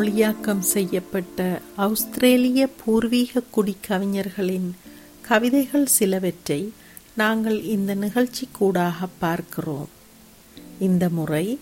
மொழியாக்கம் 0.00 0.58
செய்யப்பட்ட 0.58 1.60
ஆஸ்திரேலிய 1.76 2.68
பூர்வீக 2.84 3.40
குடி 3.50 3.76
கவிஞர்களின் 3.88 4.74
கவிதைகள் 5.20 5.86
சிலவற்றை 5.86 6.72
நாங்கள் 7.14 7.62
இந்த 7.62 7.94
நிகழ்ச்சி 7.94 8.48
கூடாக 8.52 9.06
பார்க்கிறோம். 9.18 9.88
இந்த 10.78 11.08
முறை 11.08 11.58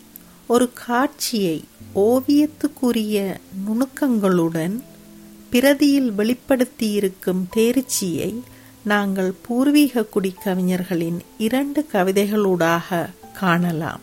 ஒரு 0.47 0.71
காட்சியை 0.73 1.65
ஓவியத்துக்குரிய 1.95 3.37
நுணுக்கங்களுடன் 3.67 4.83
பிரதியில் 5.53 6.11
வெளிப்படுத்தியிருக்கும் 6.19 7.43
தேர்ச்சியை 7.51 8.43
நாங்கள் 8.85 9.35
பூர்வீக 9.43 10.05
குடி 10.05 10.35
கவிஞர்களின் 10.45 11.21
இரண்டு 11.39 11.87
கவிதைகளூடாக 11.93 13.11
காணலாம். 13.33 14.01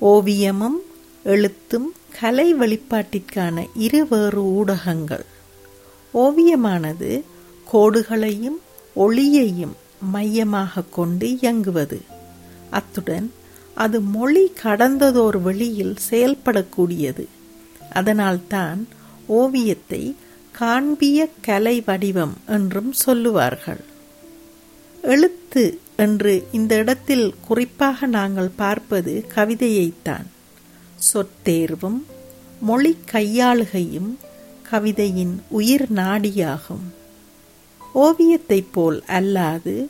ஓவியமும் 0.00 0.80
எழுத்தும் 1.22 1.94
கலை 2.20 2.54
வெளிப்பாட்டிற்கான 2.54 3.66
இருவேறு 3.74 4.42
ஊடகங்கள். 4.42 5.24
ஓவியமானது 6.14 7.10
கோடுகளையும் 7.72 8.60
ஒளியையும் 8.96 9.74
மையமாக 10.00 10.82
கொண்டு 10.82 11.26
இயங்குவது. 11.36 12.00
அத்துடன் 12.70 13.32
அது 13.74 14.00
மொழி 14.00 14.52
கடந்ததோர் 14.62 15.42
வெளியில் 15.42 15.96
செயல்படக்கூடியது. 16.10 17.24
அதனால்தான் 17.92 18.88
ஓவியத்தை 19.26 20.16
காண்பிய 20.52 21.28
கலை 21.40 21.80
வடிவம் 21.80 22.34
என்றும் 22.46 22.92
சொல்லுவார்கள். 22.92 23.84
எழுத்து 25.02 25.78
என்று 25.96 26.46
இந்த 26.52 26.74
இடத்தில் 26.76 27.34
குறிப்பாக 27.46 28.06
நாங்கள் 28.06 28.50
பார்ப்பது 28.56 29.26
கவிதையைத்தான். 29.34 30.26
சொற்தேர்வும் 30.98 32.02
மொழி 32.60 32.96
கையாளுகையும் 33.12 34.16
கவிதையின் 34.70 35.42
உயிர் 35.48 35.92
நாடியாகும். 35.92 36.86
ஓவியத்தைப் 37.94 38.72
போல் 38.72 39.04
அல்லாது 39.06 39.86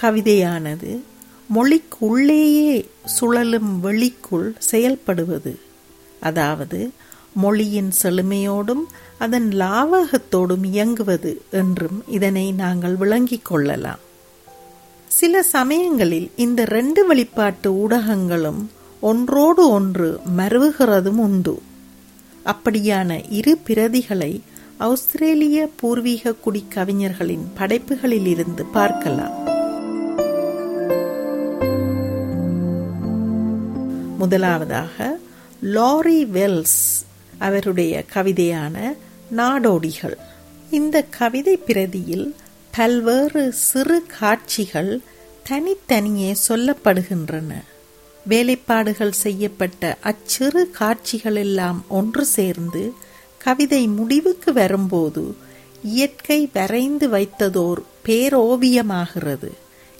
கவிதையானது 0.00 1.00
மொழிக்கு 1.48 1.96
உள்ளேயே 1.98 2.88
சுழலும் 3.04 3.84
வெளிக்குள் 3.84 4.54
செயல்படுவது 4.70 5.54
அதாவது 6.20 6.90
மொழியின் 7.34 7.92
செழுமையோடும் 8.02 8.84
அதன் 9.18 9.48
லாவகத்தோடும் 9.48 10.64
இயங்குவது 10.64 11.42
என்றும் 11.50 12.04
இதனை 12.08 12.52
நாங்கள் 12.52 12.96
விளங்கிக் 12.96 13.44
கொள்ளலாம். 13.44 13.98
சில 15.08 15.42
சமயங்களில் 15.42 16.30
இந்த 16.36 16.64
ரெண்டு 16.64 17.06
வெளிப்பாட்டு 17.06 17.72
ஊடகங்களும் 17.72 18.66
ஒன்றோடு 19.00 19.70
ஒன்று 19.70 20.20
மருவுகிறதும் 20.36 21.16
உண்டு. 21.16 21.62
அப்படியான 22.44 23.24
இரு 23.28 23.58
பிரதிகளை 23.66 24.40
ஆஸ்திரேலிய 24.76 25.70
பூர்வீக 25.76 26.34
குடி 26.34 26.64
கவிஞர்களின் 26.68 27.52
படைப்புகளில் 27.54 28.26
இருந்து 28.26 28.64
பார்க்கலாம். 28.64 29.46
முதலாவதாக 34.18 35.18
லாரி 35.60 36.24
வெல்ஸ் 36.24 37.04
அவருடைய 37.38 38.04
கவிதையான 38.14 38.96
நாடோடிகள். 39.36 40.16
இந்த 40.70 41.02
கவிதை 41.02 41.58
பிரதியில் 41.66 42.34
பல்வேறு 42.76 43.52
சிறு 43.52 44.04
காட்சிகள் 44.18 45.00
தனித்தனியே 45.42 46.34
சொல்லப்படுகின்றன. 46.48 47.54
வேலைப்பாடுகள் 48.28 49.12
செய்யப்பட்ட 49.12 49.96
அச்சிறு 50.00 50.70
காட்சிகள் 50.70 51.34
எல்லாம் 51.34 51.84
ஒன்று 51.88 52.24
சேர்ந்து 52.24 52.92
கவிதை 53.38 53.86
முடிவுக்கு 53.86 54.52
வரும்போது 54.52 55.36
இயற்கை 55.82 56.50
வரைந்து 56.52 57.08
வைத்ததோர் 57.08 57.82
பேரோவியமாகிறது. 58.04 59.50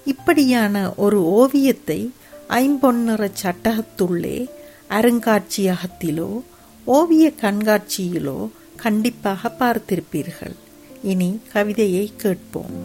இப்படியான 0.05 0.94
ஒரு 0.94 1.25
ஓவியத்தை 1.25 2.11
ஐம்பொன்னிற 2.49 3.31
சட்டகத்துள்ளே 3.43 4.47
அருங்காட்சியகத்திலோ 4.91 6.43
ஓவிய 6.84 7.33
கண்காட்சியிலோ 7.41 8.49
கண்டிப்பாக 8.77 9.53
பார்த்திருப்பீர்கள். 9.59 10.55
இனி 11.03 11.41
கவிதையை 11.53 12.12
கேட்போம். 12.17 12.77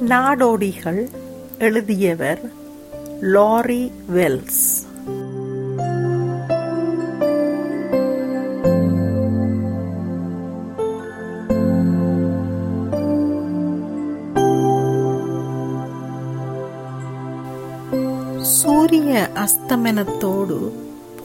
நாடோடிகள் 0.00 1.08
எழுதியவர் 1.58 2.52
லாரி 3.20 3.92
வெல்ஸ் 4.14 4.86
சூரிய 18.40 19.28
அஸ்தமனத்தோடு 19.34 20.72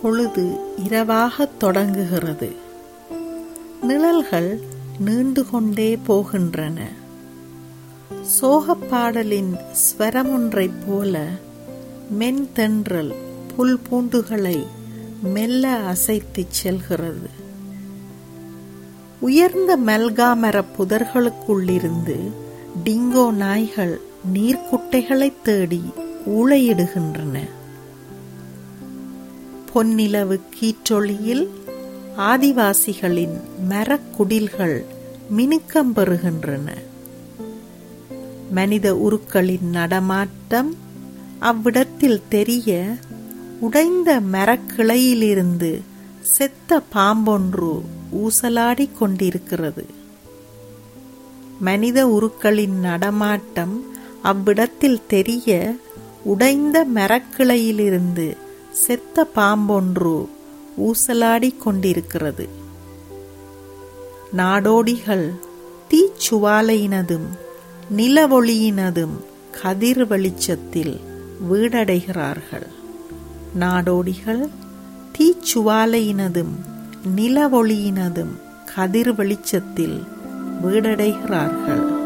பொழுது 0.01 0.57
இரவாக 0.83 1.45
தொடங்குகிறது. 1.45 2.55
நிழல்கள் 3.81 4.59
நீண்டு 4.99 5.49
கொண்டே 5.49 5.99
போகின்றன 6.07 6.79
சோகப்பாடலின் 8.41 9.53
ஸ்வரமொன்றைப் 9.83 10.79
போல 10.87 11.25
மென்தென்றல் 12.19 13.13
புல் 13.55 13.79
பூண்டுகளை 13.89 14.65
மெல்ல 15.23 15.93
அசைத்துச் 15.93 16.51
செல்கிறது. 16.51 17.29
உயர்ந்த 19.19 19.77
மல்காமர 19.85 20.63
புதர்களுக்குள்ளிருந்து 20.77 22.31
டிங்கோ 22.85 23.31
நாய்கள் 23.31 24.01
நீர்க்குட்டைகளை 24.33 25.33
தேடி 25.43 25.81
ஊழையிடுகின்றன 26.29 27.39
பொன்னிலவு 29.75 30.39
கீற்றொளியில் 30.59 31.47
ஆதிவாசிகளின் 32.17 33.41
மரக்குடில்கள் 33.69 34.85
மினுக்கம் 35.37 35.93
பெறுகின்றன. 35.95 36.67
மனித 38.51 38.95
உருக்களின் 38.95 39.69
நடமாட்டம் 39.69 40.75
அவ்விடத்தில் 41.43 42.21
தெரிய 42.29 42.69
உடைந்த 43.59 44.21
மரக்கிளையிலிருந்து 44.31 45.71
செத்த 46.21 46.81
பாம்பொன்று 46.95 47.71
ஊசலாடி 48.13 48.89
கொண்டிருக்கிறது. 48.97 49.85
மனித 51.59 52.07
உருக்களின் 52.07 52.79
நடமாட்டம் 52.79 53.85
அவ்விடத்தில் 54.23 55.01
தெரிய 55.07 55.75
உடைந்த 56.23 56.85
மரக்கிளையிலிருந்து 56.95 58.27
செத்த 58.71 59.27
பாம்பொன்று 59.35 60.27
ஊசலாடி 60.77 61.57
கொண்டிருக்கிறது. 61.57 62.47
நாடோடிகள் 64.37 65.27
தீச்சுவாலையினதும் 65.89 67.27
நிலவொளியினதும் 67.97 69.17
கதிர் 69.61 70.07
வெளிச்சத்தில் 70.07 70.95
வீடடைகிறார்கள் 71.51 72.67
நாடோடிகள் 73.59 74.49
தீச்சுவாலையினதும் 75.17 76.55
நிலவொளியினதும் 77.15 78.41
கதிர் 78.75 79.15
வெளிச்சத்தில் 79.15 80.03
வீடடைகிறார்கள். 80.63 82.01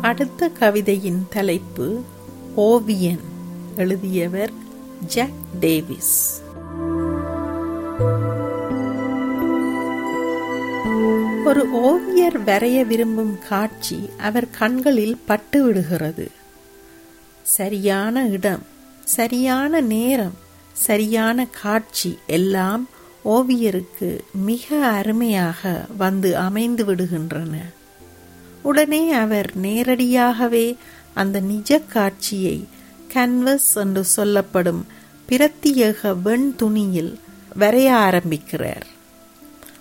அடுத்த 0.00 0.48
கவிதையின் 0.48 1.26
தலைப்பு 1.30 2.02
ஓவியன் 2.54 3.20
எழுதியவர் 3.76 4.52
ஜாக் 5.06 5.44
டேவிஸ். 5.60 6.44
ஒரு 11.46 11.70
ஓவியர் 11.70 12.44
வரைய 12.44 12.86
விரும்பும் 12.86 13.38
காட்சி 13.48 14.10
அவர் 14.18 14.50
கண்களில் 14.50 15.16
பட்டு 15.26 15.62
விடுகிறது 15.62 16.30
சரியான 17.42 18.26
இடம் 18.26 18.62
சரியான 19.04 19.80
நேரம் 19.80 20.34
சரியான 20.72 21.46
காட்சி 21.62 22.18
எல்லாம் 22.26 22.88
ஓவியருக்கு 23.24 24.20
மிக 24.32 24.86
அருமையாக 24.86 25.84
வந்து 25.96 26.36
அமைந்து 26.36 26.84
விடுகின்றன. 26.84 27.54
உடனே 28.62 29.12
அவர் 29.12 29.50
நேரடியாகவே 29.54 30.76
அந்த 31.14 31.40
நிஜ 31.40 31.78
காட்சியை 31.78 32.64
கன்வஸ் 33.14 33.72
என்று 33.74 34.04
சொல்லப்படும் 34.04 34.86
பிரத்தியேக 35.28 36.22
வெண் 36.22 36.54
துணியில் 36.56 37.18
வரைய 37.58 37.90
ஆரம்பிக்கிறார். 37.90 38.86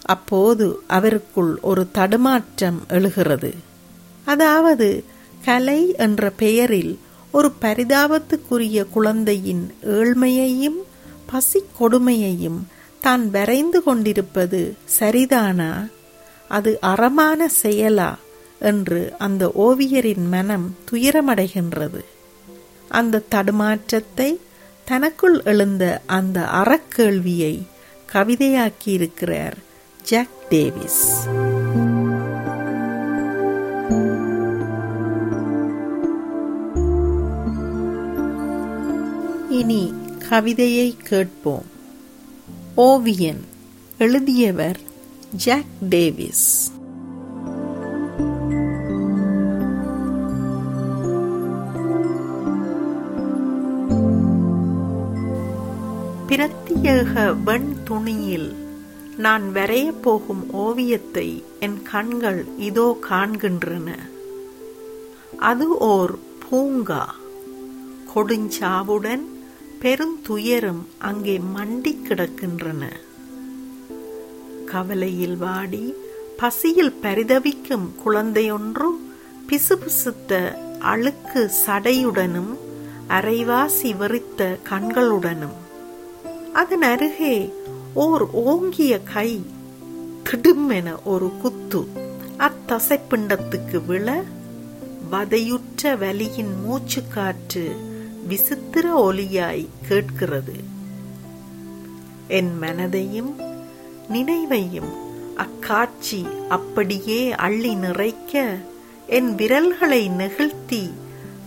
அப்போது 0.06 0.82
அவருக்குள் 0.90 1.60
ஒரு 1.62 1.88
தடுமாற்றம் 1.92 2.80
எழுகிறது. 2.88 3.54
அதாவது 4.26 5.04
கலை 5.46 5.94
என்ற 5.98 6.30
பெயரில் 6.30 7.00
ஒரு 7.32 7.52
பரிதாபத்துக்குரிய 7.62 8.86
குழந்தையின் 8.90 9.74
ஏழ்மையையும் 9.84 10.80
பசி 11.26 11.64
கொடுமையையும் 11.80 12.60
தான் 13.02 13.30
வரைந்து 13.30 13.84
கொண்டிருப்பது 13.84 14.76
சரிதானா? 15.00 15.72
அது 16.50 16.80
அறமான 16.82 17.40
செயலா? 17.64 18.12
என்று 18.60 19.14
அந்த 19.18 19.52
ஓவியரின் 19.58 20.28
மனம் 20.28 20.76
துயரமடைகின்றது. 20.92 22.02
அந்த 22.90 23.24
தடுமாற்றத்தை 23.32 24.30
தனக்குள் 24.86 25.42
எழுந்த 25.44 26.02
அந்த 26.06 26.40
அறக்கேள்வியை 26.54 27.54
கவிதையாக்கியிருக்கிறார் 28.14 29.58
Jack 30.10 30.28
டேவிஸ் 30.50 31.04
இனி 39.50 39.94
கவிதையை 40.30 40.98
கேட்போம். 41.04 41.66
ஓவியன் 42.76 43.46
எழுதியவர் 43.98 44.80
ஜாக் 45.36 45.74
டேவிஸ் 45.90 46.72
பிரத்யேக 56.28 57.44
வெண் 57.44 57.76
துணியில் 57.84 58.65
நான் 59.18 59.52
வரையப் 59.52 60.04
போகும் 60.04 60.54
ஓவியத்தை 60.54 61.44
என் 61.60 61.84
கண்கள் 61.84 62.46
இதோ 62.58 62.98
காண்கின்றன. 63.10 63.96
அது 65.40 65.78
ஓர் 65.78 66.18
பூங்கா. 66.50 67.16
கொடுஞ்சாவுடன் 68.16 69.22
பெருந்துயரம் 69.82 70.84
அங்கே 70.98 71.42
மண்டி 71.58 71.98
கிடக்கின்றன. 72.04 72.84
கவலையில் 74.66 75.38
வாடி 75.38 75.94
பசியில் 76.38 77.00
பரிதவிக்கும் 77.02 77.96
குழந்தையொன்று 78.06 78.90
பிசுபிசுத்த 79.50 80.54
அழுக்கு 80.80 81.52
சடையுடனும் 81.66 82.58
அரைவாசி 83.10 83.96
வெறித்த 83.98 84.58
கண்களுடனும். 84.70 85.58
அதன் 86.54 86.82
அருகே 86.82 87.54
ஓர் 87.96 88.32
ஓங்கிய 88.32 89.00
கை 89.14 89.46
திடுமென 90.24 90.96
ஒரு 91.06 91.32
குத்து. 91.42 91.88
அத்தசைப்பிண்டத்துக்கு 92.40 93.86
விழ 93.86 94.24
வதையுற்ற 95.12 95.96
வலியின் 95.96 96.62
மூச்சு 96.64 97.02
காற்று 97.14 97.76
விசித்திர 98.28 99.12
ஒலியாய் 99.12 99.68
கேட்கிறது. 99.88 100.54
என் 102.28 102.52
மனதையும் 102.62 103.32
நினைவையும் 104.14 104.92
அக்காட்சி 105.36 106.26
அப்படியே 106.50 107.32
அள்ளி 107.32 107.76
நிறைக்க 107.76 108.60
என் 109.08 109.36
விரல்களை 109.36 110.10
நெகிழ்த்தி 110.10 110.92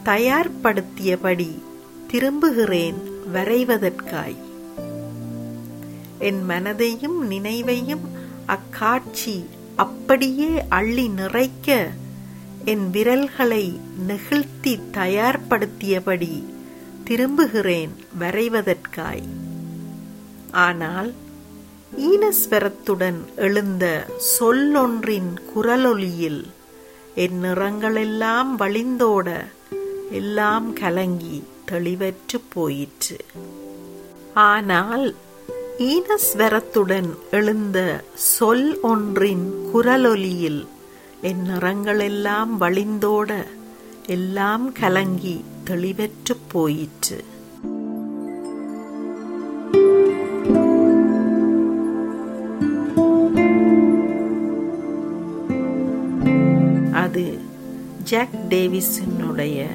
தயார்படுத்தியபடி 0.05 1.51
திரும்புகிறேன் 2.13 3.01
வரைவதற்காய். 3.35 4.47
என் 6.19 6.43
மனதையும் 6.49 7.19
நினைவையும் 7.31 8.07
அக்காட்சி 8.47 9.45
அப்படியே 9.77 10.65
அள்ளி 10.69 11.09
நிறைக்க 11.09 11.89
என் 12.65 12.91
விரல்களை 12.91 13.81
நெகிழ்த்தி 14.09 14.79
தயார்படுத்தியபடி 14.93 16.45
திரும்புகிறேன் 17.05 17.91
வரைவதற்காய். 18.21 19.29
ஆனால் 20.51 21.13
ஈனஸ்வரத்துடன் 21.97 23.35
எழுந்த 23.37 24.07
சொல்லொன்றின் 24.39 25.35
குரலொலியில் 25.57 26.45
என் 27.15 27.45
நிறங்களெல்லாம் 27.45 28.51
வழிந்தோட 28.59 29.45
எல்லாம் 30.11 30.73
கலங்கி 30.73 31.45
தெளிவற்று 31.71 32.41
போயிற்று. 32.49 33.25
ஆனால் 34.35 35.15
ஈனஸ்வரத்துடன் 35.79 37.09
எழுந்த 37.31 38.05
சொல் 38.15 38.81
ஒன்றின் 38.81 39.53
குரலொலியில் 39.75 40.67
என் 41.21 41.43
நிறங்களெல்லாம் 41.49 42.49
வழிந்தோட 42.61 43.45
எல்லாம் 44.07 44.73
கலங்கி 44.73 45.45
தெளிவற்று 45.67 46.37
போயிற்று. 46.49 47.25
அது 56.93 57.39
ஜாக் 58.05 58.39
டேவிஸினுடைய 58.49 59.67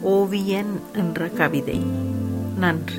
ஓவியன் 0.00 0.80
என்ற 0.94 1.28
கவிதை. 1.28 1.80
நன்றி. 2.58 2.98